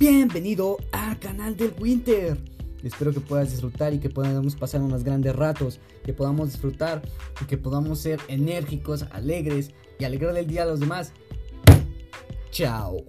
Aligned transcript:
Bienvenido 0.00 0.78
al 0.92 1.18
canal 1.18 1.58
del 1.58 1.74
Winter. 1.78 2.38
Espero 2.82 3.12
que 3.12 3.20
puedas 3.20 3.50
disfrutar 3.50 3.92
y 3.92 3.98
que 3.98 4.08
podamos 4.08 4.56
pasar 4.56 4.80
unos 4.80 5.04
grandes 5.04 5.36
ratos, 5.36 5.78
que 6.02 6.14
podamos 6.14 6.52
disfrutar 6.52 7.02
y 7.38 7.44
que 7.44 7.58
podamos 7.58 7.98
ser 7.98 8.18
enérgicos, 8.28 9.02
alegres 9.10 9.72
y 9.98 10.04
alegrar 10.04 10.34
el 10.38 10.46
día 10.46 10.62
a 10.62 10.64
los 10.64 10.80
demás. 10.80 11.12
Chao. 12.50 13.04